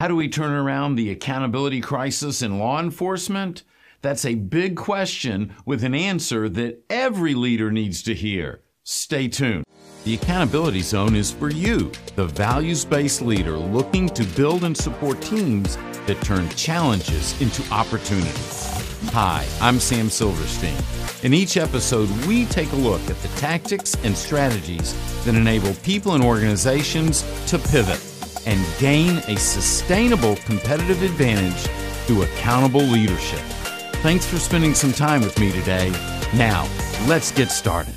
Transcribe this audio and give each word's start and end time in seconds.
How 0.00 0.08
do 0.08 0.16
we 0.16 0.30
turn 0.30 0.52
around 0.52 0.94
the 0.94 1.10
accountability 1.10 1.82
crisis 1.82 2.40
in 2.40 2.58
law 2.58 2.80
enforcement? 2.80 3.64
That's 4.00 4.24
a 4.24 4.34
big 4.34 4.74
question 4.74 5.54
with 5.66 5.84
an 5.84 5.94
answer 5.94 6.48
that 6.48 6.82
every 6.88 7.34
leader 7.34 7.70
needs 7.70 8.02
to 8.04 8.14
hear. 8.14 8.62
Stay 8.82 9.28
tuned. 9.28 9.66
The 10.04 10.14
Accountability 10.14 10.80
Zone 10.80 11.14
is 11.14 11.30
for 11.30 11.50
you, 11.50 11.92
the 12.16 12.24
values 12.24 12.82
based 12.82 13.20
leader 13.20 13.58
looking 13.58 14.08
to 14.08 14.24
build 14.24 14.64
and 14.64 14.74
support 14.74 15.20
teams 15.20 15.76
that 16.06 16.22
turn 16.22 16.48
challenges 16.50 17.38
into 17.42 17.62
opportunities. 17.70 18.70
Hi, 19.12 19.46
I'm 19.60 19.78
Sam 19.78 20.08
Silverstein. 20.08 20.82
In 21.24 21.34
each 21.34 21.58
episode, 21.58 22.08
we 22.26 22.46
take 22.46 22.72
a 22.72 22.76
look 22.76 23.02
at 23.10 23.20
the 23.20 23.28
tactics 23.36 23.94
and 24.02 24.16
strategies 24.16 24.94
that 25.26 25.34
enable 25.34 25.74
people 25.74 26.14
and 26.14 26.24
organizations 26.24 27.20
to 27.48 27.58
pivot 27.58 28.00
and 28.46 28.64
gain 28.78 29.18
a 29.28 29.36
sustainable 29.36 30.36
competitive 30.36 31.02
advantage 31.02 31.68
through 32.06 32.22
accountable 32.22 32.82
leadership. 32.82 33.40
Thanks 34.02 34.26
for 34.26 34.38
spending 34.38 34.74
some 34.74 34.92
time 34.92 35.20
with 35.20 35.38
me 35.38 35.52
today. 35.52 35.90
Now, 36.34 36.68
let's 37.06 37.32
get 37.32 37.50
started. 37.50 37.94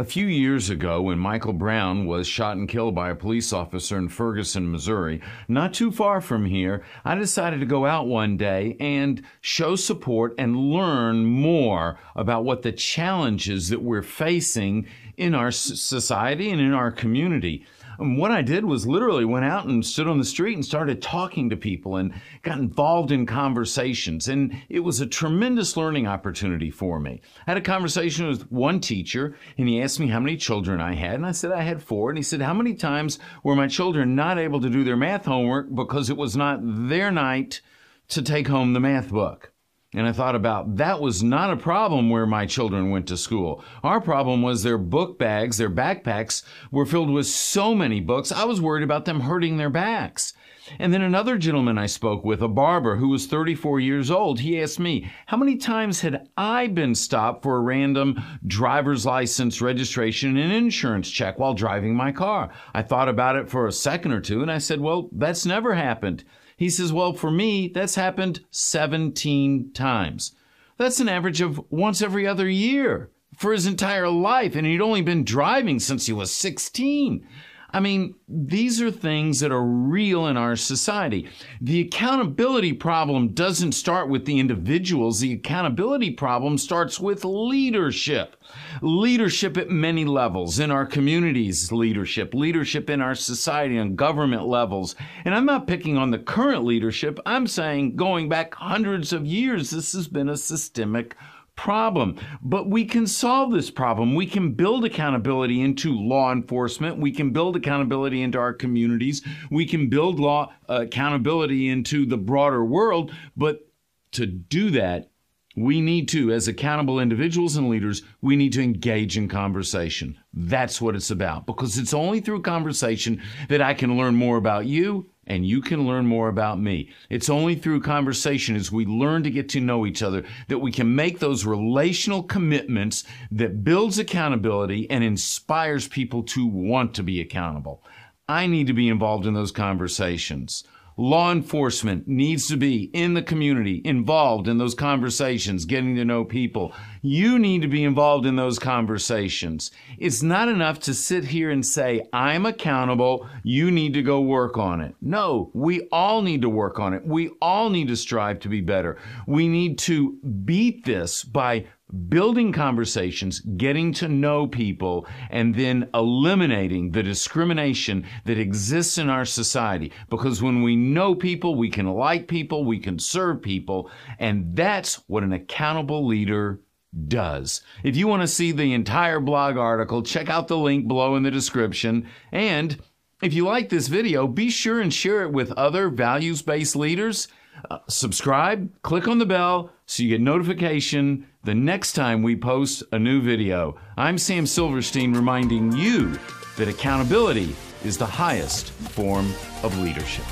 A 0.00 0.04
few 0.04 0.26
years 0.26 0.70
ago, 0.70 1.02
when 1.02 1.18
Michael 1.18 1.52
Brown 1.52 2.06
was 2.06 2.26
shot 2.26 2.56
and 2.56 2.66
killed 2.66 2.94
by 2.94 3.10
a 3.10 3.14
police 3.14 3.52
officer 3.52 3.98
in 3.98 4.08
Ferguson, 4.08 4.72
Missouri, 4.72 5.20
not 5.46 5.74
too 5.74 5.90
far 5.90 6.22
from 6.22 6.46
here, 6.46 6.82
I 7.04 7.16
decided 7.16 7.60
to 7.60 7.66
go 7.66 7.84
out 7.84 8.06
one 8.06 8.38
day 8.38 8.78
and 8.80 9.22
show 9.42 9.76
support 9.76 10.34
and 10.38 10.56
learn 10.56 11.26
more 11.26 11.98
about 12.16 12.46
what 12.46 12.62
the 12.62 12.72
challenges 12.72 13.68
that 13.68 13.82
we're 13.82 14.00
facing 14.00 14.86
in 15.20 15.34
our 15.34 15.50
society 15.50 16.50
and 16.50 16.60
in 16.62 16.72
our 16.72 16.90
community. 16.90 17.66
And 17.98 18.16
what 18.16 18.30
I 18.30 18.40
did 18.40 18.64
was 18.64 18.86
literally 18.86 19.26
went 19.26 19.44
out 19.44 19.66
and 19.66 19.84
stood 19.84 20.08
on 20.08 20.16
the 20.16 20.24
street 20.24 20.54
and 20.54 20.64
started 20.64 21.02
talking 21.02 21.50
to 21.50 21.56
people 21.58 21.96
and 21.96 22.14
got 22.40 22.58
involved 22.58 23.12
in 23.12 23.26
conversations. 23.26 24.28
And 24.28 24.62
it 24.70 24.80
was 24.80 24.98
a 24.98 25.06
tremendous 25.06 25.76
learning 25.76 26.06
opportunity 26.06 26.70
for 26.70 26.98
me. 26.98 27.20
I 27.46 27.50
had 27.50 27.58
a 27.58 27.60
conversation 27.60 28.26
with 28.28 28.50
one 28.50 28.80
teacher 28.80 29.36
and 29.58 29.68
he 29.68 29.82
asked 29.82 30.00
me 30.00 30.08
how 30.08 30.20
many 30.20 30.38
children 30.38 30.80
I 30.80 30.94
had. 30.94 31.16
And 31.16 31.26
I 31.26 31.32
said 31.32 31.52
I 31.52 31.62
had 31.62 31.82
four. 31.82 32.08
And 32.08 32.16
he 32.16 32.22
said, 32.22 32.40
How 32.40 32.54
many 32.54 32.72
times 32.72 33.18
were 33.44 33.54
my 33.54 33.68
children 33.68 34.16
not 34.16 34.38
able 34.38 34.62
to 34.62 34.70
do 34.70 34.82
their 34.82 34.96
math 34.96 35.26
homework 35.26 35.74
because 35.74 36.08
it 36.08 36.16
was 36.16 36.34
not 36.34 36.60
their 36.62 37.10
night 37.10 37.60
to 38.08 38.22
take 38.22 38.48
home 38.48 38.72
the 38.72 38.80
math 38.80 39.10
book? 39.10 39.52
And 39.92 40.06
I 40.06 40.12
thought 40.12 40.36
about 40.36 40.76
that 40.76 41.00
was 41.00 41.20
not 41.20 41.50
a 41.50 41.56
problem 41.56 42.10
where 42.10 42.26
my 42.26 42.46
children 42.46 42.90
went 42.90 43.08
to 43.08 43.16
school. 43.16 43.64
Our 43.82 44.00
problem 44.00 44.40
was 44.40 44.62
their 44.62 44.78
book 44.78 45.18
bags, 45.18 45.58
their 45.58 45.70
backpacks 45.70 46.44
were 46.70 46.86
filled 46.86 47.10
with 47.10 47.26
so 47.26 47.74
many 47.74 47.98
books. 48.00 48.30
I 48.30 48.44
was 48.44 48.60
worried 48.60 48.84
about 48.84 49.04
them 49.04 49.20
hurting 49.20 49.56
their 49.56 49.70
backs. 49.70 50.32
And 50.78 50.94
then 50.94 51.02
another 51.02 51.36
gentleman 51.36 51.78
I 51.78 51.86
spoke 51.86 52.24
with, 52.24 52.42
a 52.42 52.48
barber 52.48 52.96
who 52.96 53.08
was 53.08 53.26
34 53.26 53.80
years 53.80 54.10
old, 54.10 54.40
he 54.40 54.60
asked 54.60 54.78
me, 54.78 55.10
How 55.26 55.36
many 55.36 55.56
times 55.56 56.00
had 56.00 56.28
I 56.36 56.66
been 56.68 56.94
stopped 56.94 57.42
for 57.42 57.56
a 57.56 57.60
random 57.60 58.22
driver's 58.46 59.04
license 59.04 59.60
registration 59.60 60.36
and 60.36 60.52
insurance 60.52 61.10
check 61.10 61.38
while 61.38 61.54
driving 61.54 61.94
my 61.94 62.12
car? 62.12 62.50
I 62.74 62.82
thought 62.82 63.08
about 63.08 63.36
it 63.36 63.48
for 63.48 63.66
a 63.66 63.72
second 63.72 64.12
or 64.12 64.20
two 64.20 64.42
and 64.42 64.50
I 64.50 64.58
said, 64.58 64.80
Well, 64.80 65.08
that's 65.12 65.46
never 65.46 65.74
happened. 65.74 66.24
He 66.56 66.68
says, 66.68 66.92
Well, 66.92 67.12
for 67.14 67.30
me, 67.30 67.68
that's 67.68 67.94
happened 67.94 68.44
17 68.50 69.72
times. 69.72 70.34
That's 70.76 71.00
an 71.00 71.08
average 71.08 71.40
of 71.40 71.60
once 71.70 72.02
every 72.02 72.26
other 72.26 72.48
year 72.48 73.10
for 73.36 73.52
his 73.52 73.66
entire 73.66 74.08
life, 74.08 74.54
and 74.54 74.66
he'd 74.66 74.82
only 74.82 75.00
been 75.00 75.24
driving 75.24 75.78
since 75.78 76.06
he 76.06 76.12
was 76.12 76.30
16. 76.30 77.26
I 77.72 77.80
mean, 77.80 78.14
these 78.28 78.80
are 78.82 78.90
things 78.90 79.40
that 79.40 79.52
are 79.52 79.64
real 79.64 80.26
in 80.26 80.36
our 80.36 80.56
society. 80.56 81.28
The 81.60 81.80
accountability 81.80 82.72
problem 82.72 83.28
doesn't 83.28 83.72
start 83.72 84.08
with 84.08 84.24
the 84.24 84.38
individuals. 84.38 85.20
The 85.20 85.34
accountability 85.34 86.10
problem 86.12 86.58
starts 86.58 86.98
with 86.98 87.24
leadership. 87.24 88.36
Leadership 88.82 89.56
at 89.56 89.70
many 89.70 90.04
levels 90.04 90.58
in 90.58 90.70
our 90.70 90.84
communities, 90.84 91.70
leadership, 91.70 92.34
leadership 92.34 92.90
in 92.90 93.00
our 93.00 93.14
society 93.14 93.76
and 93.76 93.96
government 93.96 94.46
levels. 94.46 94.96
And 95.24 95.34
I'm 95.34 95.46
not 95.46 95.68
picking 95.68 95.96
on 95.96 96.10
the 96.10 96.18
current 96.18 96.64
leadership. 96.64 97.20
I'm 97.24 97.46
saying 97.46 97.96
going 97.96 98.28
back 98.28 98.54
hundreds 98.54 99.12
of 99.12 99.24
years, 99.24 99.70
this 99.70 99.92
has 99.92 100.08
been 100.08 100.28
a 100.28 100.36
systemic 100.36 101.14
problem. 101.60 102.16
But 102.40 102.70
we 102.70 102.86
can 102.86 103.06
solve 103.06 103.52
this 103.52 103.70
problem. 103.70 104.14
We 104.14 104.26
can 104.26 104.54
build 104.54 104.86
accountability 104.86 105.60
into 105.60 105.94
law 105.94 106.32
enforcement. 106.32 106.96
We 106.96 107.12
can 107.12 107.32
build 107.32 107.54
accountability 107.54 108.22
into 108.22 108.38
our 108.38 108.54
communities. 108.54 109.22
We 109.50 109.66
can 109.66 109.90
build 109.90 110.18
law 110.18 110.54
uh, 110.70 110.82
accountability 110.82 111.68
into 111.68 112.06
the 112.06 112.16
broader 112.16 112.64
world. 112.64 113.12
But 113.36 113.68
to 114.12 114.24
do 114.24 114.70
that, 114.70 115.10
we 115.54 115.82
need 115.82 116.08
to, 116.08 116.32
as 116.32 116.48
accountable 116.48 116.98
individuals 116.98 117.56
and 117.56 117.68
leaders, 117.68 118.00
we 118.22 118.36
need 118.36 118.54
to 118.54 118.62
engage 118.62 119.18
in 119.18 119.28
conversation. 119.28 120.16
That's 120.32 120.80
what 120.80 120.96
it's 120.96 121.10
about 121.10 121.44
because 121.44 121.76
it's 121.76 121.92
only 121.92 122.20
through 122.20 122.40
conversation 122.40 123.20
that 123.50 123.60
I 123.60 123.74
can 123.74 123.98
learn 123.98 124.14
more 124.14 124.38
about 124.38 124.64
you 124.64 125.09
and 125.26 125.46
you 125.46 125.60
can 125.60 125.86
learn 125.86 126.06
more 126.06 126.28
about 126.28 126.60
me. 126.60 126.90
It's 127.08 127.28
only 127.28 127.54
through 127.54 127.82
conversation 127.82 128.56
as 128.56 128.72
we 128.72 128.86
learn 128.86 129.22
to 129.24 129.30
get 129.30 129.48
to 129.50 129.60
know 129.60 129.86
each 129.86 130.02
other 130.02 130.24
that 130.48 130.58
we 130.58 130.72
can 130.72 130.94
make 130.94 131.18
those 131.18 131.46
relational 131.46 132.22
commitments 132.22 133.04
that 133.30 133.62
builds 133.62 133.98
accountability 133.98 134.90
and 134.90 135.04
inspires 135.04 135.86
people 135.88 136.22
to 136.24 136.46
want 136.46 136.94
to 136.94 137.02
be 137.02 137.20
accountable. 137.20 137.84
I 138.28 138.46
need 138.46 138.66
to 138.68 138.72
be 138.72 138.88
involved 138.88 139.26
in 139.26 139.34
those 139.34 139.52
conversations. 139.52 140.64
Law 141.00 141.32
enforcement 141.32 142.06
needs 142.06 142.46
to 142.48 142.58
be 142.58 142.90
in 142.92 143.14
the 143.14 143.22
community, 143.22 143.80
involved 143.86 144.46
in 144.46 144.58
those 144.58 144.74
conversations, 144.74 145.64
getting 145.64 145.96
to 145.96 146.04
know 146.04 146.26
people. 146.26 146.74
You 147.00 147.38
need 147.38 147.62
to 147.62 147.68
be 147.68 147.84
involved 147.84 148.26
in 148.26 148.36
those 148.36 148.58
conversations. 148.58 149.70
It's 149.96 150.22
not 150.22 150.50
enough 150.50 150.78
to 150.80 150.92
sit 150.92 151.24
here 151.24 151.52
and 151.52 151.64
say, 151.64 152.06
I'm 152.12 152.44
accountable. 152.44 153.26
You 153.44 153.70
need 153.70 153.94
to 153.94 154.02
go 154.02 154.20
work 154.20 154.58
on 154.58 154.82
it. 154.82 154.94
No, 155.00 155.50
we 155.54 155.88
all 155.90 156.20
need 156.20 156.42
to 156.42 156.50
work 156.50 156.78
on 156.78 156.92
it. 156.92 157.06
We 157.06 157.30
all 157.40 157.70
need 157.70 157.88
to 157.88 157.96
strive 157.96 158.40
to 158.40 158.50
be 158.50 158.60
better. 158.60 158.98
We 159.26 159.48
need 159.48 159.78
to 159.78 160.18
beat 160.44 160.84
this 160.84 161.24
by 161.24 161.64
building 162.08 162.52
conversations, 162.52 163.40
getting 163.40 163.92
to 163.94 164.08
know 164.08 164.46
people, 164.46 165.06
and 165.30 165.54
then 165.54 165.88
eliminating 165.94 166.90
the 166.90 167.02
discrimination 167.02 168.04
that 168.24 168.38
exists 168.38 168.98
in 168.98 169.08
our 169.08 169.24
society. 169.24 169.92
Because 170.08 170.42
when 170.42 170.62
we 170.62 170.76
know 170.76 171.14
people, 171.14 171.54
we 171.54 171.70
can 171.70 171.86
like 171.86 172.28
people, 172.28 172.64
we 172.64 172.78
can 172.78 172.98
serve 172.98 173.42
people, 173.42 173.90
and 174.18 174.54
that's 174.54 174.96
what 175.08 175.22
an 175.22 175.32
accountable 175.32 176.06
leader 176.06 176.60
does. 177.08 177.62
If 177.84 177.96
you 177.96 178.06
want 178.06 178.22
to 178.22 178.28
see 178.28 178.52
the 178.52 178.72
entire 178.72 179.20
blog 179.20 179.56
article, 179.56 180.02
check 180.02 180.28
out 180.28 180.48
the 180.48 180.58
link 180.58 180.88
below 180.88 181.16
in 181.16 181.22
the 181.22 181.30
description. 181.30 182.08
And 182.32 182.78
if 183.22 183.34
you 183.34 183.44
like 183.44 183.68
this 183.68 183.88
video, 183.88 184.26
be 184.26 184.50
sure 184.50 184.80
and 184.80 184.92
share 184.92 185.22
it 185.22 185.32
with 185.32 185.52
other 185.52 185.88
values 185.88 186.42
based 186.42 186.74
leaders. 186.74 187.28
Uh, 187.70 187.78
subscribe, 187.88 188.70
click 188.82 189.06
on 189.06 189.18
the 189.18 189.26
bell 189.26 189.70
so 189.90 190.04
you 190.04 190.08
get 190.08 190.20
notification 190.20 191.26
the 191.42 191.52
next 191.52 191.94
time 191.94 192.22
we 192.22 192.36
post 192.36 192.84
a 192.92 192.98
new 192.98 193.20
video. 193.20 193.76
I'm 193.96 194.18
Sam 194.18 194.46
Silverstein 194.46 195.12
reminding 195.12 195.72
you 195.72 196.16
that 196.58 196.68
accountability 196.68 197.56
is 197.82 197.98
the 197.98 198.06
highest 198.06 198.70
form 198.70 199.32
of 199.64 199.76
leadership. 199.80 200.24